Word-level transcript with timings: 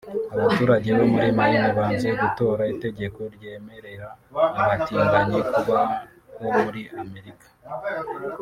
Abaturage 0.35 0.89
bo 0.97 1.05
muri 1.13 1.27
Maine 1.37 1.67
banze 1.77 2.09
gutora 2.21 2.63
itegeko 2.73 3.19
ryemerera 3.35 4.07
abatinganyi 4.61 5.39
kubaho 5.49 5.95
muri 6.61 6.81
Amerika 7.01 7.47